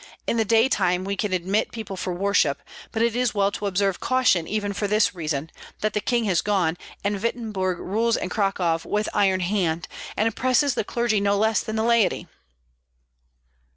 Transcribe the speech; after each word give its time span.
In 0.25 0.37
the 0.37 0.45
day 0.45 0.67
time 0.67 1.03
we 1.05 1.15
can 1.15 1.31
admit 1.31 1.71
people 1.71 1.95
for 1.95 2.11
worship; 2.11 2.63
but 2.91 3.03
it 3.03 3.15
is 3.15 3.35
well 3.35 3.51
to 3.51 3.67
observe 3.67 3.99
caution 3.99 4.47
even 4.47 4.73
for 4.73 4.87
this 4.87 5.13
reason, 5.13 5.51
that 5.81 5.93
the 5.93 6.01
king 6.01 6.23
has 6.23 6.41
gone, 6.41 6.75
and 7.03 7.21
Wittemberg 7.21 7.77
rules 7.77 8.17
in 8.17 8.27
Cracow 8.29 8.79
with 8.83 9.07
iron 9.13 9.41
hand, 9.41 9.87
and 10.17 10.27
oppresses 10.27 10.73
the 10.73 10.83
clergy 10.83 11.19
no 11.19 11.37
less 11.37 11.61
than 11.61 11.75
the 11.75 11.83
laity." 11.83 12.27